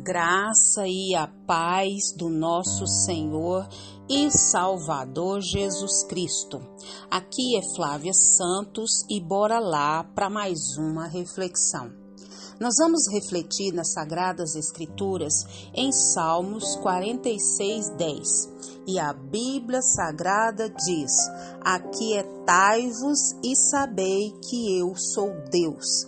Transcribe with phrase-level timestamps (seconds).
[0.00, 3.68] graça e a paz do nosso Senhor
[4.08, 6.60] e Salvador Jesus Cristo.
[7.10, 11.92] Aqui é Flávia Santos e bora lá para mais uma reflexão.
[12.58, 18.48] Nós vamos refletir nas Sagradas Escrituras em Salmos 46, 10.
[18.86, 21.12] E a Bíblia Sagrada diz:
[21.60, 26.06] Aquietai-vos e sabei que eu sou Deus.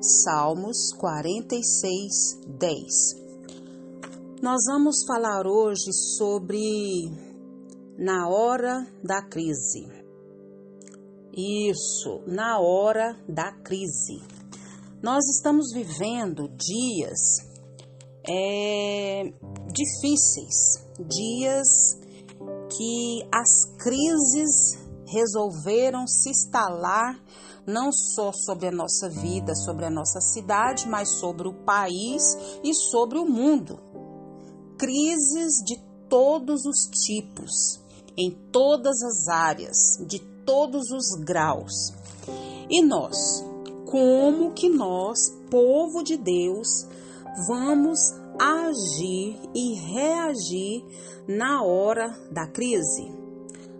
[0.00, 3.21] Salmos 46, 10.
[4.42, 7.08] Nós vamos falar hoje sobre
[7.96, 9.86] na hora da crise.
[11.32, 14.20] Isso, na hora da crise.
[15.00, 17.20] Nós estamos vivendo dias
[18.28, 19.32] é,
[19.72, 22.00] difíceis, dias
[22.76, 27.14] que as crises resolveram se instalar
[27.64, 32.22] não só sobre a nossa vida, sobre a nossa cidade, mas sobre o país
[32.64, 33.91] e sobre o mundo.
[34.82, 37.80] Crises de todos os tipos,
[38.18, 41.92] em todas as áreas, de todos os graus.
[42.68, 43.44] E nós,
[43.88, 46.84] como que nós, povo de Deus,
[47.46, 48.00] vamos
[48.36, 50.84] agir e reagir
[51.28, 53.08] na hora da crise?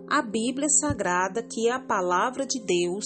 [0.07, 3.03] A Bíblia Sagrada, que é a palavra de Deus,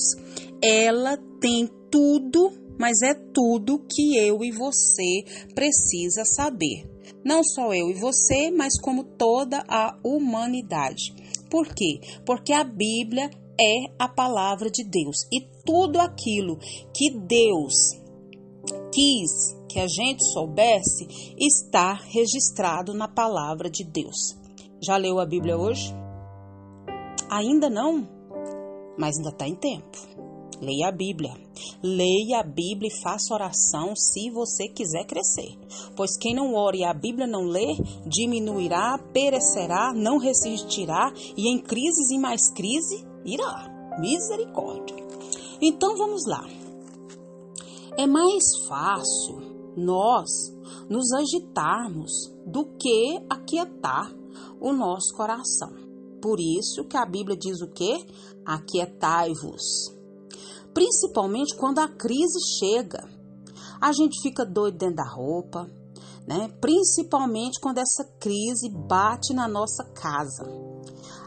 [0.62, 5.26] ela tem tudo, mas é tudo que eu e você
[5.56, 6.97] precisa saber.
[7.24, 11.14] Não só eu e você, mas como toda a humanidade.
[11.50, 12.00] Por quê?
[12.26, 16.58] Porque a Bíblia é a palavra de Deus e tudo aquilo
[16.94, 17.74] que Deus
[18.94, 24.38] quis que a gente soubesse está registrado na palavra de Deus.
[24.82, 25.94] Já leu a Bíblia hoje?
[27.30, 28.08] Ainda não?
[28.98, 29.98] Mas ainda está em tempo.
[30.62, 31.34] Leia a Bíblia.
[31.84, 35.56] Leia a Bíblia e faça oração se você quiser crescer.
[35.96, 37.76] Pois quem não ora e a Bíblia não lê,
[38.06, 43.74] diminuirá, perecerá, não resistirá e em crises e mais crise irá.
[44.00, 44.96] Misericórdia.
[45.62, 46.44] Então vamos lá.
[47.98, 50.30] É mais fácil nós
[50.90, 52.12] nos agitarmos
[52.46, 54.12] do que aquietar
[54.60, 55.72] o nosso coração.
[56.22, 58.04] Por isso que a Bíblia diz o quê?
[58.46, 59.97] Aquietai-vos
[60.78, 63.04] principalmente quando a crise chega.
[63.82, 65.68] A gente fica doido dentro da roupa,
[66.28, 66.50] né?
[66.62, 70.44] Principalmente quando essa crise bate na nossa casa.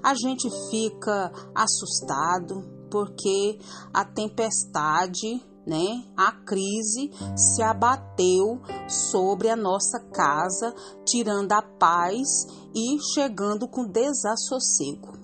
[0.05, 2.62] A gente fica assustado
[2.93, 3.59] porque
[3.93, 10.72] a tempestade, né, a crise se abateu sobre a nossa casa,
[11.05, 15.19] tirando a paz e chegando com desassossego.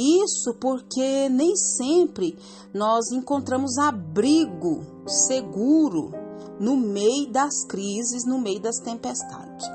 [0.00, 2.34] Isso porque nem sempre
[2.72, 6.10] nós encontramos abrigo seguro
[6.58, 9.66] no meio das crises, no meio das tempestades.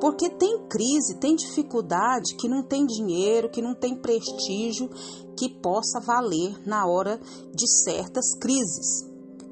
[0.00, 4.88] Porque tem crise, tem dificuldade que não tem dinheiro, que não tem prestígio
[5.36, 7.20] que possa valer na hora
[7.54, 9.06] de certas crises.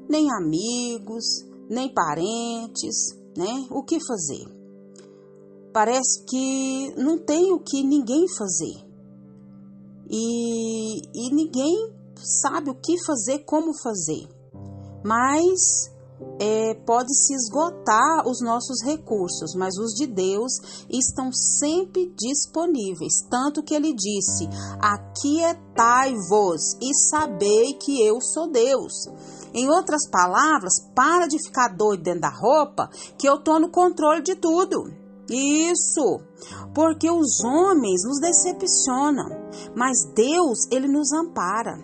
[0.09, 1.23] Nem amigos,
[1.69, 3.67] nem parentes, né?
[3.69, 4.43] O que fazer?
[5.71, 8.88] Parece que não tem o que ninguém fazer
[10.09, 14.27] e, e ninguém sabe o que fazer, como fazer.
[15.03, 15.89] Mas
[16.39, 20.51] é, pode se esgotar os nossos recursos, mas os de Deus
[20.89, 23.21] estão sempre disponíveis.
[23.29, 24.49] Tanto que ele disse:
[24.81, 29.07] Aquietai-vos e sabei que eu sou Deus.
[29.53, 34.21] Em outras palavras, para de ficar doido dentro da roupa, que eu estou no controle
[34.21, 34.91] de tudo.
[35.29, 36.21] Isso,
[36.73, 39.29] porque os homens nos decepcionam,
[39.75, 41.77] mas Deus, ele nos ampara.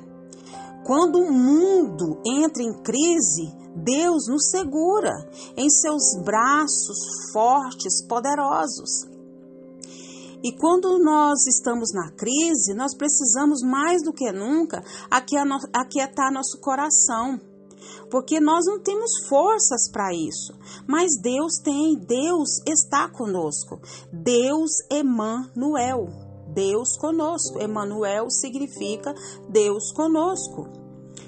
[0.85, 5.11] Quando o mundo entra em crise, Deus nos segura
[5.57, 6.97] em seus braços
[7.33, 9.07] fortes, poderosos.
[10.43, 17.39] E quando nós estamos na crise, nós precisamos mais do que nunca aquietar nosso coração
[18.09, 20.53] porque nós não temos forças para isso.
[20.87, 23.79] Mas Deus tem, Deus está conosco.
[24.11, 26.07] Deus Emanuel,
[26.55, 27.59] Deus conosco.
[27.59, 29.13] Emanuel significa
[29.49, 30.67] Deus conosco.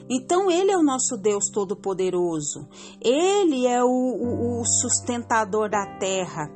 [0.10, 2.66] Então, Ele é o nosso Deus Todo-Poderoso.
[3.02, 6.50] Ele é o, o, o, sustentador da terra.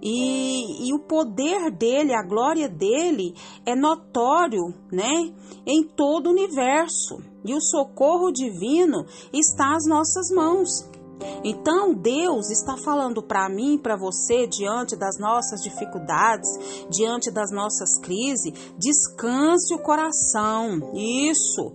[0.00, 3.34] E, e o poder dele, a glória dele
[3.64, 5.32] é notório, né?
[5.66, 7.18] Em todo o universo.
[7.44, 10.86] E o socorro divino está às nossas mãos.
[11.44, 16.48] Então Deus está falando para mim, para você, diante das nossas dificuldades,
[16.90, 20.92] diante das nossas crises, descanse o coração.
[20.94, 21.72] Isso.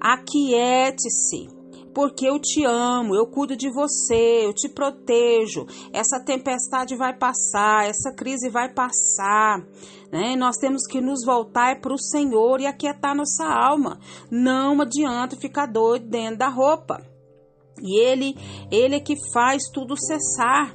[0.00, 1.48] Aquiete-se,
[1.94, 5.66] porque eu te amo, eu cuido de você, eu te protejo.
[5.92, 9.64] Essa tempestade vai passar, essa crise vai passar.
[10.12, 10.36] Né?
[10.36, 13.98] Nós temos que nos voltar para o Senhor e aquietar nossa alma.
[14.30, 17.13] Não adianta ficar doido dentro da roupa.
[17.84, 18.34] E ele,
[18.70, 20.74] ele é que faz tudo cessar.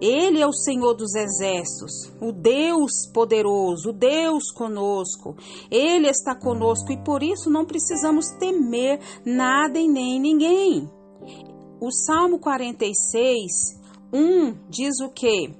[0.00, 5.36] Ele é o Senhor dos exércitos, o Deus poderoso, o Deus conosco.
[5.70, 10.88] Ele está conosco e por isso não precisamos temer nada e nem ninguém.
[11.80, 13.78] O Salmo 46,
[14.12, 15.52] 1 diz o que?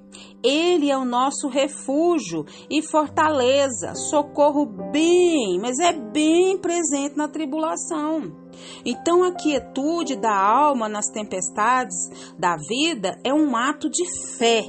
[0.43, 8.47] Ele é o nosso refúgio e fortaleza, socorro bem, mas é bem presente na tribulação.
[8.84, 11.96] Então, a quietude da alma nas tempestades
[12.38, 14.05] da vida é um ato de
[14.37, 14.64] fé.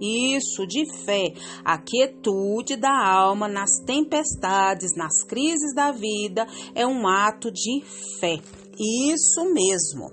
[0.00, 1.32] Isso, de fé.
[1.64, 7.84] A quietude da alma nas tempestades, nas crises da vida, é um ato de
[8.18, 8.40] fé.
[8.78, 10.10] Isso mesmo.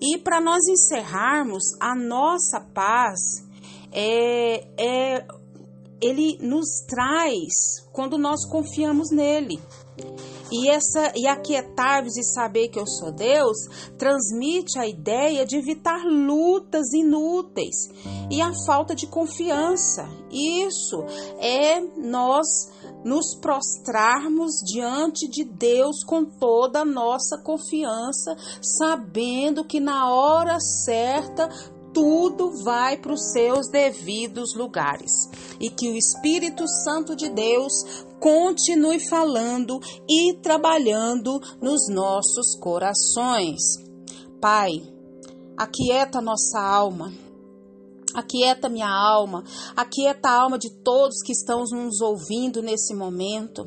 [0.00, 3.20] E para nós encerrarmos, a nossa paz
[3.92, 5.26] é, é,
[6.02, 9.60] ele nos traz quando nós confiamos nele.
[10.50, 13.56] E essa e aquietar-vos e saber que eu sou Deus
[13.96, 17.88] transmite a ideia de evitar lutas inúteis
[18.30, 20.08] e a falta de confiança.
[20.30, 21.04] Isso
[21.38, 22.70] é nós
[23.04, 31.48] nos prostrarmos diante de Deus com toda a nossa confiança, sabendo que na hora certa
[31.92, 35.12] tudo vai para os seus devidos lugares
[35.60, 43.60] e que o Espírito Santo de Deus continue falando e trabalhando nos nossos corações.
[44.40, 44.82] Pai,
[45.56, 47.12] aquieta nossa alma
[48.14, 49.44] Aquieta minha alma,
[49.76, 53.64] aquieta a alma de todos que estão nos ouvindo nesse momento,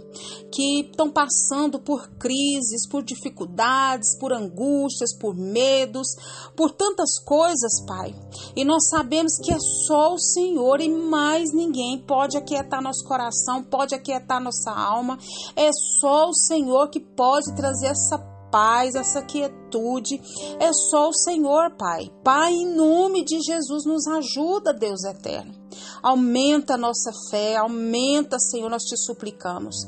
[0.52, 6.08] que estão passando por crises, por dificuldades, por angústias, por medos,
[6.56, 8.16] por tantas coisas, Pai.
[8.56, 9.58] E nós sabemos que é
[9.88, 15.18] só o Senhor e mais ninguém pode aquietar nosso coração, pode aquietar nossa alma.
[15.56, 15.70] É
[16.00, 20.22] só o Senhor que pode trazer essa paz, essa quietude.
[20.62, 22.10] É só o Senhor, Pai.
[22.24, 25.54] Pai, em nome de Jesus, nos ajuda, Deus eterno.
[26.02, 29.86] Aumenta a nossa fé, aumenta, Senhor, nós te suplicamos.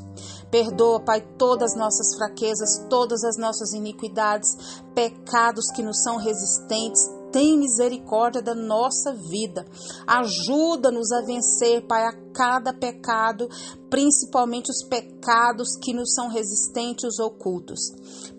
[0.50, 7.00] Perdoa, Pai, todas as nossas fraquezas, todas as nossas iniquidades, pecados que nos são resistentes,
[7.30, 9.66] tem misericórdia da nossa vida.
[10.06, 13.48] Ajuda-nos a vencer, Pai, a cada pecado,
[13.90, 17.80] principalmente os pecados que nos são resistentes ocultos.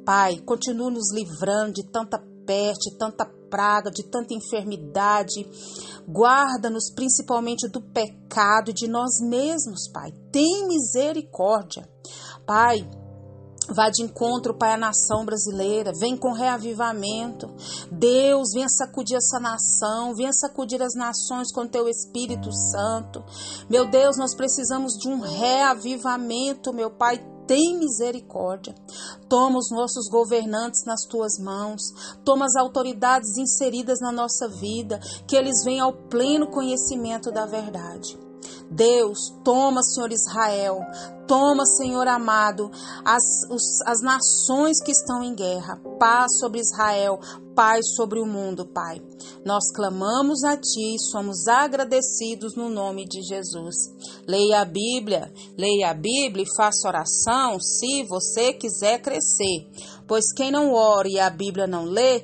[0.06, 5.46] Pai, continua nos livrando de tanta peste, tanta praga, de tanta enfermidade.
[6.08, 10.12] Guarda-nos principalmente do pecado de nós mesmos, Pai.
[10.32, 11.88] Tem misericórdia.
[12.46, 12.90] Pai,
[13.71, 15.92] Vá de encontro, Pai, à nação brasileira.
[16.00, 17.48] Vem com reavivamento.
[17.92, 20.16] Deus, venha sacudir essa nação.
[20.16, 23.24] Venha sacudir as nações com teu Espírito Santo.
[23.69, 27.19] Meu Deus, nós precisamos de um reavivamento, meu Pai
[27.50, 28.75] tem misericórdia.
[29.27, 31.81] Toma os nossos governantes nas tuas mãos,
[32.24, 38.29] toma as autoridades inseridas na nossa vida, que eles venham ao pleno conhecimento da verdade.
[38.71, 40.80] Deus, toma, Senhor Israel,
[41.27, 42.71] toma, Senhor amado,
[43.06, 47.19] as, os, as nações que estão em guerra, paz sobre Israel,
[47.56, 49.02] paz sobre o mundo, Pai.
[49.45, 53.76] Nós clamamos a Ti, somos agradecidos no nome de Jesus.
[54.28, 59.68] Leia a Bíblia, leia a Bíblia e faça oração se você quiser crescer.
[60.07, 62.23] Pois quem não ora e a Bíblia não lê,